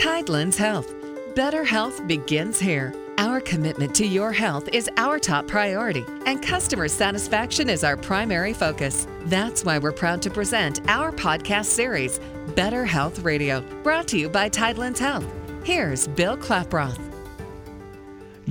[0.00, 0.94] Tidelands Health.
[1.34, 2.94] Better health begins here.
[3.18, 8.54] Our commitment to your health is our top priority, and customer satisfaction is our primary
[8.54, 9.06] focus.
[9.24, 12.18] That's why we're proud to present our podcast series,
[12.56, 15.26] Better Health Radio, brought to you by Tidelands Health.
[15.64, 16.98] Here's Bill Klaproth.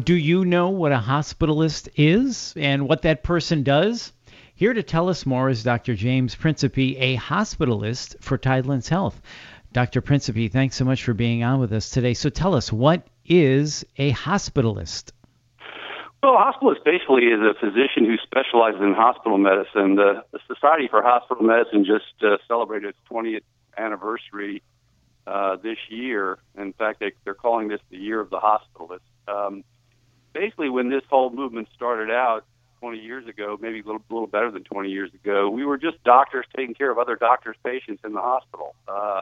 [0.03, 4.13] Do you know what a hospitalist is and what that person does?
[4.53, 5.95] Here to tell us more is Dr.
[5.95, 9.19] James Principe, a hospitalist for Tidelands Health.
[9.71, 10.01] Dr.
[10.01, 12.15] Principe, thanks so much for being on with us today.
[12.15, 15.11] So tell us, what is a hospitalist?
[16.23, 19.95] Well, a hospitalist basically is a physician who specializes in hospital medicine.
[19.95, 23.43] The, the Society for Hospital Medicine just uh, celebrated its 20th
[23.77, 24.63] anniversary
[25.27, 26.39] uh, this year.
[26.57, 28.99] In fact, they, they're calling this the Year of the Hospitalist.
[29.27, 29.63] Um,
[30.33, 32.43] basically, when this whole movement started out
[32.79, 36.03] 20 years ago, maybe a little, little better than 20 years ago, we were just
[36.03, 38.75] doctors taking care of other doctors' patients in the hospital.
[38.87, 39.21] Uh,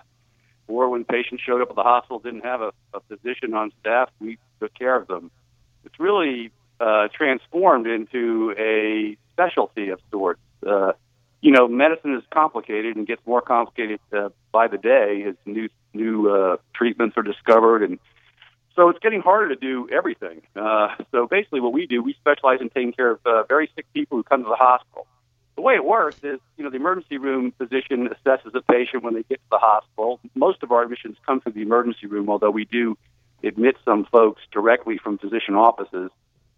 [0.68, 4.10] or when patients showed up at the hospital didn't have a, a physician on staff,
[4.20, 5.32] we took care of them.
[5.86, 10.42] It's really uh, transformed into a specialty of sorts.
[10.66, 10.94] Uh,
[11.42, 15.70] you know, medicine is complicated and gets more complicated uh, by the day as new
[15.94, 18.00] new uh, treatments are discovered, and
[18.76, 20.42] so it's getting harder to do everything.
[20.56, 23.86] Uh, so basically, what we do, we specialize in taking care of uh, very sick
[23.94, 25.08] people who come to the hospital
[25.58, 29.16] the way it works is, you know, the emergency room physician assesses a patient when
[29.16, 30.20] they get to the hospital.
[30.36, 32.96] Most of our admissions come through the emergency room, although we do
[33.44, 36.12] admit some folks directly from physician offices.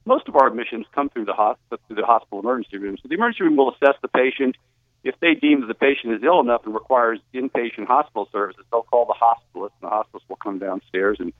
[0.05, 2.97] Most of our admissions come through the hospital, through the hospital emergency room.
[3.01, 4.57] So the emergency room will assess the patient.
[5.05, 8.83] If they deem that the patient is ill enough and requires inpatient hospital services, they'll
[8.83, 11.31] call the hospitalist, and the hospitalist will come downstairs and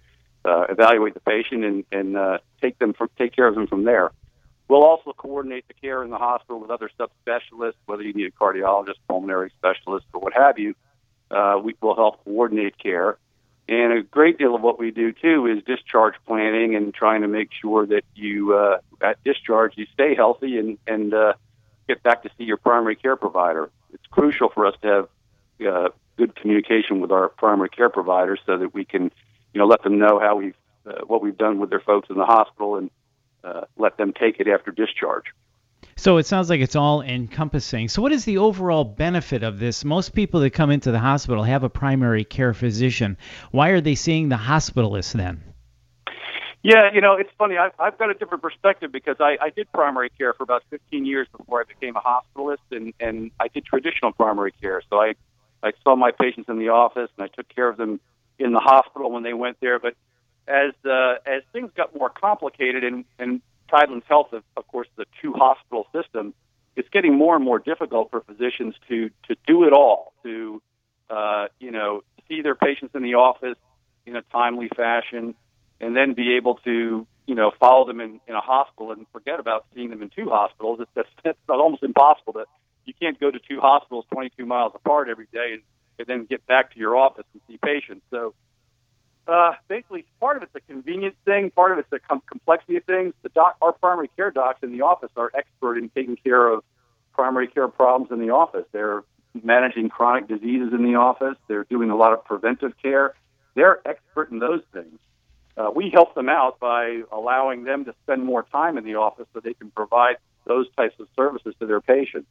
[0.45, 3.83] uh, evaluate the patient and, and uh, take them from, take care of them from
[3.83, 4.11] there.
[4.69, 8.31] We'll also coordinate the care in the hospital with other subspecialists, whether you need a
[8.31, 10.75] cardiologist, pulmonary specialist, or what have you.
[11.31, 13.17] Uh, we will help coordinate care.
[13.67, 17.27] And a great deal of what we do too is discharge planning and trying to
[17.27, 21.33] make sure that you, uh, at discharge, you stay healthy and, and uh,
[21.87, 23.71] get back to see your primary care provider.
[23.91, 28.57] It's crucial for us to have uh, good communication with our primary care providers so
[28.57, 29.11] that we can,
[29.53, 32.17] you know, let them know how we've, uh, what we've done with their folks in
[32.17, 32.91] the hospital and
[33.43, 35.25] uh, let them take it after discharge.
[35.95, 37.89] So it sounds like it's all encompassing.
[37.89, 39.83] So what is the overall benefit of this?
[39.83, 43.17] Most people that come into the hospital have a primary care physician.
[43.51, 45.43] Why are they seeing the hospitalist then?
[46.61, 47.57] Yeah, you know, it's funny.
[47.57, 51.05] I've, I've got a different perspective because I, I did primary care for about 15
[51.05, 54.81] years before I became a hospitalist, and, and I did traditional primary care.
[54.89, 55.15] So I,
[55.63, 58.01] I saw my patients in the office, and I took care of them
[58.37, 59.79] in the hospital when they went there.
[59.79, 59.95] But
[60.49, 65.05] as uh, as things got more complicated and and Tidelands Health, of, of course, the
[65.21, 66.33] two hospital system,
[66.75, 70.61] it's getting more and more difficult for physicians to to do it all, to
[71.09, 73.57] uh, you know see their patients in the office
[74.05, 75.35] in a timely fashion,
[75.79, 79.39] and then be able to you know follow them in, in a hospital and forget
[79.39, 80.79] about seeing them in two hospitals.
[80.81, 82.33] It's, that's, that's almost impossible.
[82.33, 82.47] That
[82.85, 85.61] you can't go to two hospitals 22 miles apart every day and,
[85.99, 88.03] and then get back to your office and see patients.
[88.09, 88.33] So
[89.27, 92.83] uh, basically, part of it's a convenience thing, part of it's a com- complexity of
[92.85, 93.13] things.
[93.21, 96.63] The doc, our primary care docs in the office are expert in taking care of
[97.13, 98.65] primary care problems in the office.
[98.71, 99.03] They're
[99.43, 101.35] managing chronic diseases in the office.
[101.47, 103.13] They're doing a lot of preventive care.
[103.55, 104.99] They're expert in those things.
[105.57, 109.27] Uh, we help them out by allowing them to spend more time in the office
[109.33, 110.15] so they can provide
[110.45, 112.29] those types of services to their patients.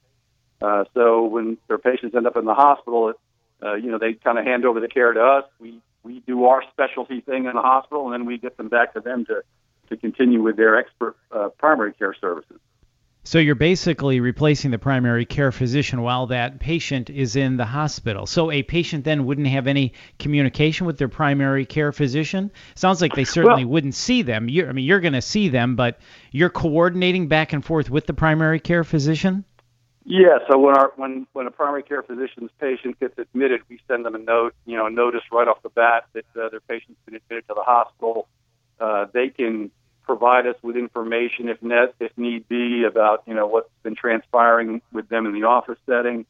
[0.60, 3.12] Uh, so when their patients end up in the hospital,
[3.62, 5.44] uh, you know, they kind of hand over the care to us.
[5.60, 8.94] We we do our specialty thing in the hospital, and then we get them back
[8.94, 9.42] to them to,
[9.88, 12.58] to continue with their expert uh, primary care services.
[13.24, 18.24] So you're basically replacing the primary care physician while that patient is in the hospital.
[18.24, 22.50] So a patient then wouldn't have any communication with their primary care physician.
[22.74, 24.48] Sounds like they certainly well, wouldn't see them.
[24.48, 25.98] You're, I mean, you're going to see them, but
[26.32, 29.44] you're coordinating back and forth with the primary care physician.
[30.10, 34.06] Yeah, so when our when when a primary care physician's patient gets admitted, we send
[34.06, 36.98] them a note, you know, a notice right off the bat that uh, their patient's
[37.04, 38.26] been admitted to the hospital.
[38.80, 39.70] Uh, they can
[40.04, 44.80] provide us with information if net if need be about you know what's been transpiring
[44.94, 46.24] with them in the office setting.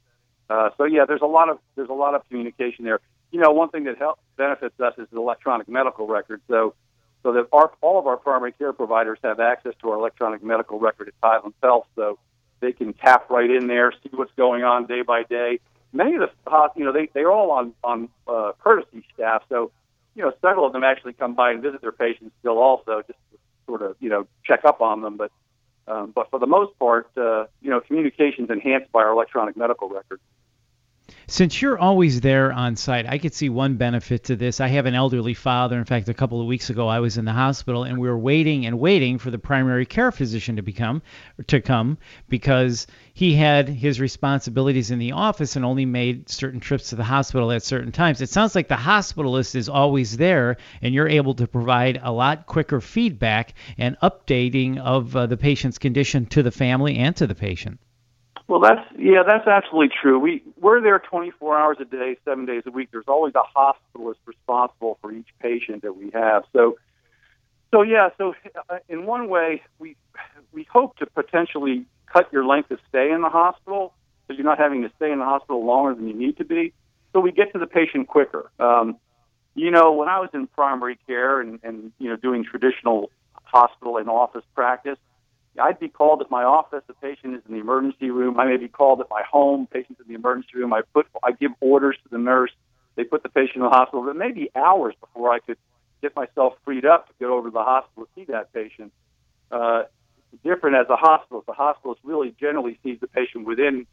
[0.51, 2.99] Uh, so yeah, there's a lot of there's a lot of communication there.
[3.31, 6.41] You know, one thing that helps benefits us is the electronic medical record.
[6.49, 6.75] So
[7.23, 10.81] so that our all of our primary care providers have access to our electronic medical
[10.81, 11.87] record at Tidelands Health.
[11.95, 12.19] So
[12.61, 15.61] they can tap right in there, see what's going on day by day.
[15.93, 19.71] Many of the, you know, they they're all on on uh, courtesy staff, so
[20.15, 23.19] you know, several of them actually come by and visit their patients still, also just
[23.31, 25.17] to sort of you know check up on them.
[25.17, 25.31] But
[25.87, 29.89] um, but for the most part, uh, you know, communications enhanced by our electronic medical
[29.89, 30.21] record.
[31.31, 34.63] Since you're always there on site, I could see one benefit to this.
[34.63, 35.77] I have an elderly father.
[35.77, 38.19] In fact, a couple of weeks ago, I was in the hospital and we were
[38.19, 41.03] waiting and waiting for the primary care physician to become
[41.49, 41.99] to come
[42.31, 47.05] because he had his responsibilities in the office and only made certain trips to the
[47.05, 48.23] hospital at certain times.
[48.23, 52.47] It sounds like the hospitalist is always there and you're able to provide a lot
[52.47, 57.35] quicker feedback and updating of uh, the patient's condition to the family and to the
[57.35, 57.81] patient.
[58.49, 60.19] Well, that's yeah, that's absolutely true.
[60.19, 62.89] We we're there 24 hours a day, seven days a week.
[62.91, 66.45] There's always a hospitalist responsible for each patient that we have.
[66.55, 66.79] So,
[67.71, 68.35] so yeah, so
[68.71, 69.97] uh, in one way, we
[70.53, 73.93] we hope to potentially cut your length of stay in the hospital,
[74.27, 76.73] so you're not having to stay in the hospital longer than you need to be.
[77.13, 78.51] So we get to the patient quicker.
[78.59, 78.97] Um,
[79.55, 83.11] you know, when I was in primary care and, and you know doing traditional
[83.45, 84.99] hospital and office practice,
[85.59, 86.83] I'd be called at my office.
[86.87, 88.39] The patient is in the emergency room.
[88.39, 89.67] I may be called at my home.
[89.67, 90.73] Patient's in the emergency room.
[90.73, 92.51] I put, I give orders to the nurse.
[92.97, 94.09] They put the patient in the hospital.
[94.09, 95.59] It may be hours before I could
[96.03, 98.93] get myself freed up to get over to the hospital to see that patient.
[99.51, 99.85] Uh,
[100.45, 101.43] different as a hospital.
[101.47, 103.87] The hospitalist really generally sees the patient within,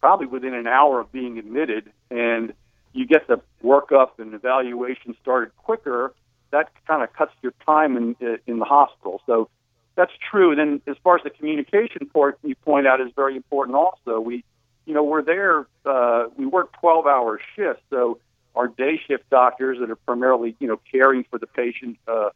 [0.00, 2.54] probably within an hour of being admitted, and
[2.92, 6.14] you get the workup and evaluation started quicker.
[6.50, 8.16] That kind of cuts your time in
[8.46, 9.22] in the hospital.
[9.26, 9.48] So
[9.94, 10.54] that's true.
[10.54, 14.20] Then as far as the communication part you point out is very important also.
[14.20, 14.44] We,
[14.86, 17.82] you know, we're there, uh, we work 12 hour shifts.
[17.90, 18.18] So
[18.54, 22.30] our day shift doctors that are primarily, you know, caring for the patient uh,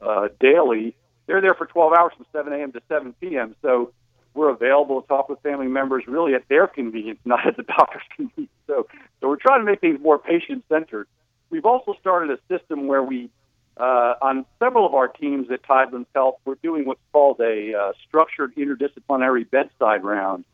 [0.00, 0.94] uh, daily,
[1.26, 2.72] they're there for 12 hours from 7 a.m.
[2.72, 3.56] to 7 p.m.
[3.62, 3.92] So
[4.34, 8.02] we're available to talk with family members really at their convenience, not at the doctor's
[8.14, 8.52] convenience.
[8.66, 8.86] So,
[9.20, 11.08] so we're trying to make things more patient centered.
[11.50, 13.30] We've also started a system where we
[13.76, 17.92] uh, on several of our teams at Tidelands Health, we're doing what's called a uh,
[18.06, 20.44] structured interdisciplinary bedside round.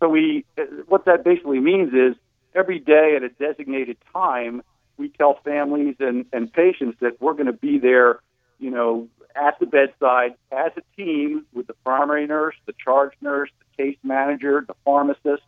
[0.00, 2.16] So we, uh, what that basically means is
[2.54, 4.62] every day at a designated time,
[4.96, 8.20] we tell families and, and patients that we're going to be there,
[8.58, 13.50] you know, at the bedside as a team with the primary nurse, the charge nurse,
[13.58, 15.42] the case manager, the pharmacist,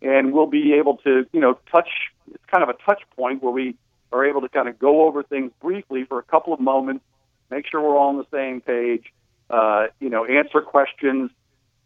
[0.00, 1.88] and we'll be able to, you know, touch.
[2.32, 3.76] It's kind of a touch point where we
[4.12, 7.04] are able to kind of go over things briefly for a couple of moments,
[7.50, 9.12] make sure we're all on the same page,
[9.50, 11.30] uh, you know, answer questions,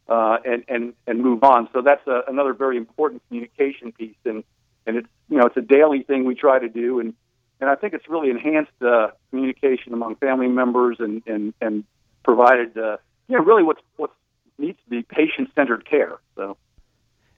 [0.08, 1.69] uh, and and and move on.
[1.73, 4.44] So that's a, another very important communication piece, and
[4.87, 7.14] and it's you know it's a daily thing we try to do, and
[7.61, 11.84] and I think it's really enhanced uh, communication among family members and and and
[12.22, 12.99] provided uh,
[13.29, 14.11] you know really what's what
[14.58, 16.19] needs to be patient centered care.
[16.37, 16.56] So.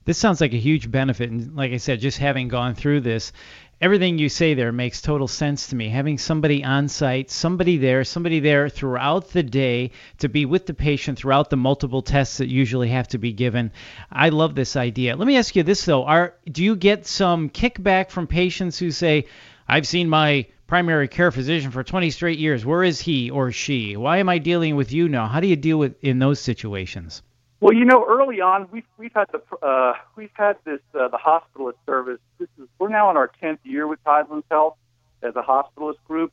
[0.09, 3.31] This sounds like a huge benefit, and like I said, just having gone through this,
[3.79, 5.89] everything you say there makes total sense to me.
[5.89, 10.73] Having somebody on site, somebody there, somebody there throughout the day to be with the
[10.73, 13.71] patient throughout the multiple tests that usually have to be given.
[14.11, 15.15] I love this idea.
[15.15, 18.89] Let me ask you this though: Are do you get some kickback from patients who
[18.89, 19.25] say,
[19.67, 22.65] "I've seen my primary care physician for 20 straight years.
[22.65, 23.95] Where is he or she?
[23.95, 27.21] Why am I dealing with you now?" How do you deal with in those situations?
[27.61, 31.17] Well, you know, early on, we've we've had the uh, we've had this uh, the
[31.17, 32.19] hospitalist service.
[32.37, 34.77] This is we're now in our tenth year with Tidelands Health
[35.21, 36.31] as a hospitalist group.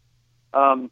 [0.54, 0.90] Um,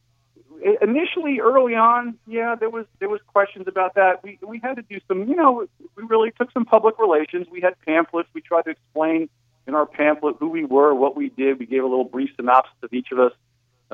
[0.83, 4.25] initially, early on, yeah, there was there was questions about that.
[4.25, 5.67] We we had to do some, you know,
[5.97, 7.47] we really took some public relations.
[7.51, 8.29] We had pamphlets.
[8.35, 9.29] We tried to explain
[9.67, 11.59] in our pamphlet who we were, what we did.
[11.59, 13.33] We gave a little brief synopsis of each of us.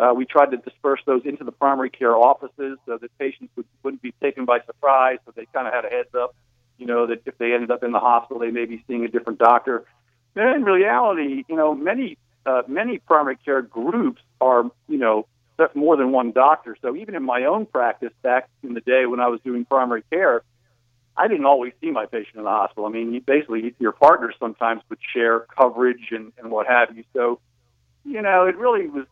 [0.00, 3.66] Uh, we tried to disperse those into the primary care offices so that patients would,
[3.82, 6.34] wouldn't be taken by surprise, so they kind of had a heads up,
[6.78, 9.08] you know, that if they ended up in the hospital, they may be seeing a
[9.08, 9.84] different doctor.
[10.34, 12.16] And in reality, you know, many
[12.46, 15.26] uh, many primary care groups are, you know,
[15.74, 16.74] more than one doctor.
[16.80, 20.02] So even in my own practice back in the day when I was doing primary
[20.10, 20.42] care,
[21.14, 22.86] I didn't always see my patient in the hospital.
[22.86, 27.04] I mean, you basically your partners sometimes would share coverage and, and what have you.
[27.12, 27.40] So,
[28.06, 29.04] you know, it really was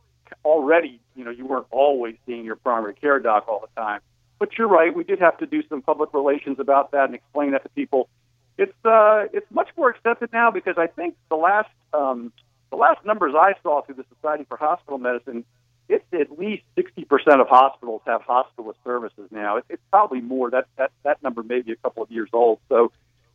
[0.44, 4.00] already, you know, you weren't always seeing your primary care doc all the time.
[4.38, 7.52] But you're right, we did have to do some public relations about that and explain
[7.52, 8.08] that to people.
[8.56, 12.32] It's uh, it's much more accepted now because I think the last um,
[12.70, 15.44] the last numbers I saw through the Society for Hospital Medicine,
[15.88, 19.56] it's at least 60% of hospitals have hospitalist services now.
[19.56, 20.50] It's, it's probably more.
[20.50, 22.58] That that that number may be a couple of years old.
[22.68, 22.92] So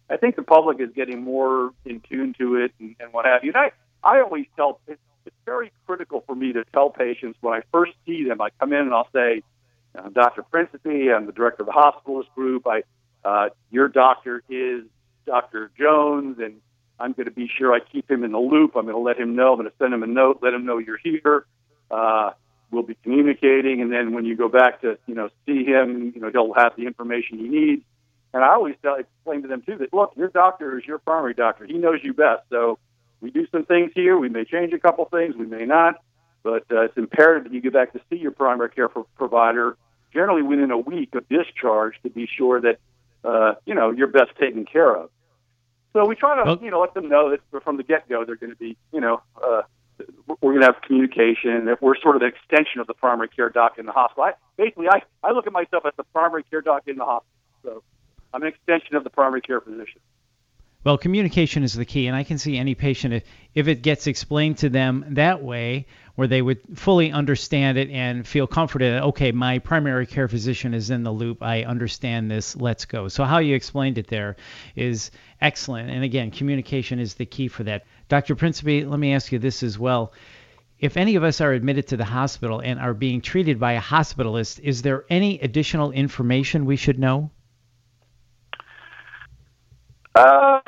[0.10, 3.44] I think the public is getting more in tune to it and, and what have
[3.44, 3.52] you.
[3.56, 3.72] And I
[4.04, 4.80] I always tell
[5.26, 8.42] it's very critical for me to tell patients when I first see them.
[8.42, 9.44] I come in and I'll say,
[9.96, 10.44] I'm Dr.
[10.44, 11.12] Principe.
[11.12, 12.66] I'm the director of the hospitalist group.
[12.68, 12.84] I,
[13.24, 14.84] uh, your doctor is
[15.26, 15.72] Dr.
[15.78, 16.56] Jones, and
[17.00, 18.76] I'm going to be sure I keep him in the loop.
[18.76, 19.54] I'm going to let him know.
[19.54, 21.46] I'm going to send him a note, let him know you're here.
[21.92, 22.32] Uh,
[22.72, 26.22] we'll be communicating, and then when you go back to you know see him, you
[26.22, 27.84] know he'll have the information he needs.
[28.34, 31.36] And I always tell, explain to them too that look, your doctor is your primary
[31.36, 31.66] doctor.
[31.66, 32.42] He knows you best.
[32.50, 32.80] So
[33.24, 34.18] we do some things here.
[34.18, 35.36] We may change a couple things.
[35.36, 35.96] We may not.
[36.44, 39.78] But uh, it's imperative that you get back to see your primary care provider
[40.14, 42.80] generally within a week of discharge to be sure that
[43.24, 45.10] uh, you know you're best taken care of.
[45.94, 48.26] So we try to well, you know let them know that from the get go
[48.26, 49.62] they're going to be you know uh,
[50.42, 51.70] we're going to have communication.
[51.70, 54.34] If we're sort of an extension of the primary care doc in the hospital, I,
[54.58, 57.32] basically I I look at myself as the primary care doc in the hospital.
[57.64, 57.84] So
[58.34, 60.02] I'm an extension of the primary care physician.
[60.84, 63.24] Well, communication is the key, and I can see any patient if,
[63.54, 65.86] if it gets explained to them that way,
[66.16, 69.02] where they would fully understand it and feel comforted.
[69.02, 71.42] Okay, my primary care physician is in the loop.
[71.42, 72.58] I understand this.
[72.58, 73.08] Let's go.
[73.08, 74.36] So how you explained it there
[74.76, 75.10] is
[75.40, 77.86] excellent, and again, communication is the key for that.
[78.10, 78.36] Dr.
[78.36, 80.12] Principe, let me ask you this as well.
[80.80, 83.82] If any of us are admitted to the hospital and are being treated by a
[83.82, 87.32] hospitalist, is there any additional information we should know?
[90.16, 90.60] Uh,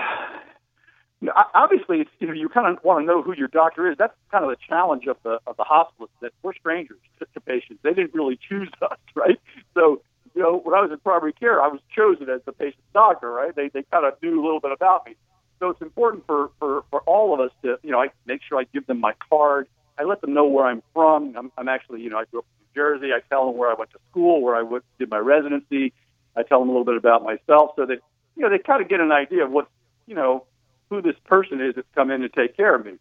[1.53, 3.98] obviously, it's, you know, you kind of want to know who your doctor is.
[3.98, 7.39] That's kind of the challenge of the of the hospitalists that we're strangers to, to
[7.41, 7.79] patients.
[7.84, 9.39] They didn't really choose us, right?
[9.74, 10.01] So,
[10.34, 13.31] you know, when I was in primary care, I was chosen as the patient's doctor,
[13.31, 13.55] right?
[13.55, 15.15] They they kind of knew a little bit about me.
[15.60, 18.60] So it's important for for for all of us to, you know, I make sure
[18.60, 19.67] I give them my card.
[19.98, 21.36] I let them know where I'm from.
[21.38, 23.13] I'm, I'm actually, you know, I grew up in New Jersey.
[23.13, 25.93] I tell them where I went to school, where I went, did my residency.
[26.36, 28.00] I tell them a little bit about myself, so that
[28.36, 29.69] you know they kind of get an idea of what
[30.05, 30.45] you know
[30.89, 32.94] who this person is that's come in to take care of me.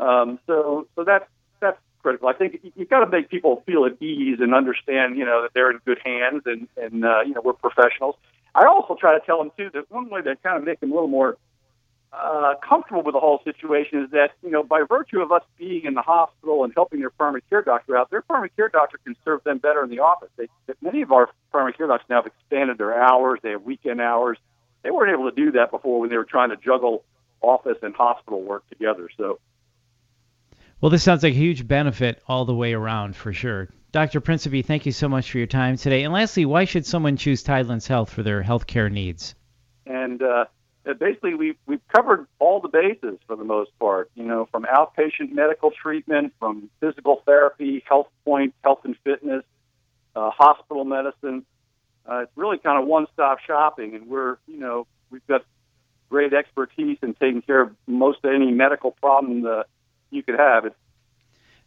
[0.00, 1.26] Um, so so that's
[1.60, 2.28] that's critical.
[2.28, 5.42] I think you, you got to make people feel at ease and understand, you know,
[5.42, 8.16] that they're in good hands and and uh, you know we're professionals.
[8.54, 10.90] I also try to tell them too that one way to kind of make them
[10.90, 11.38] a little more
[12.12, 15.84] uh, comfortable with the whole situation is that you know by virtue of us being
[15.84, 19.16] in the hospital and helping their primary care doctor out, their primary care doctor can
[19.24, 20.28] serve them better in the office.
[20.36, 20.48] They,
[20.82, 23.40] many of our primary care doctors now have expanded their hours.
[23.42, 24.36] They have weekend hours.
[24.82, 27.04] They weren't able to do that before when they were trying to juggle
[27.42, 29.08] office and hospital work together.
[29.16, 29.38] So.
[30.80, 33.68] Well, this sounds like a huge benefit all the way around for sure.
[33.92, 34.20] Dr.
[34.20, 36.02] Principe, thank you so much for your time today.
[36.02, 39.34] And lastly, why should someone choose Tidelands Health for their health care needs?
[39.84, 40.46] And uh,
[40.98, 45.32] basically, we've, we've covered all the bases for the most part, you know, from outpatient
[45.32, 49.44] medical treatment, from physical therapy, health point, health and fitness,
[50.16, 51.44] uh, hospital medicine.
[52.08, 55.44] Uh, it's really kind of one-stop shopping, and we're, you know, we've got
[56.28, 59.66] great expertise in taking care of most any medical problem that
[60.10, 60.72] you could have.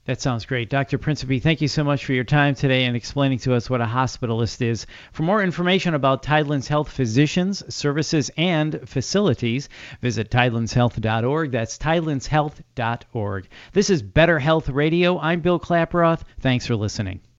[0.06, 0.70] That sounds great.
[0.70, 1.00] Dr.
[1.00, 3.86] Principe, thank you so much for your time today and explaining to us what a
[3.86, 4.86] hospitalist is.
[5.12, 9.68] For more information about Tidelands Health physicians, services, and facilities,
[10.02, 11.52] visit tidelandshealth.org.
[11.52, 13.48] That's tidelandshealth.org.
[13.74, 15.18] This is Better Health Radio.
[15.18, 16.22] I'm Bill Klaproth.
[16.40, 17.22] Thanks for listening.